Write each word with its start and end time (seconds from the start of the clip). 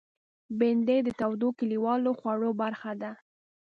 بېنډۍ 0.57 0.99
د 1.03 1.09
تودو 1.19 1.47
کلیوالو 1.59 2.11
خوړو 2.19 2.49
برخه 2.61 2.91
ده 3.01 3.11